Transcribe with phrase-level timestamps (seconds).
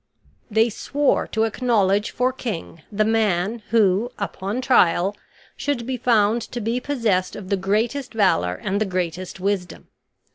[0.49, 5.15] They swore to acknowledge for king the man who, upon trial,
[5.55, 9.89] should be found to be possessed of the greatest valor and the greatest wisdom.